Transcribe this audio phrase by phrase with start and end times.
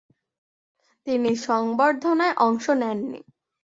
[1.07, 3.21] তিনি সংবর্ধনায় অংশ নেন নি।